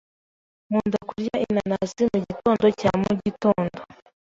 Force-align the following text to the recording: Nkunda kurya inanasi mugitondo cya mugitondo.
Nkunda 0.67 0.99
kurya 1.09 1.35
inanasi 1.47 2.01
mugitondo 2.11 2.65
cya 2.79 2.91
mugitondo. 3.03 3.79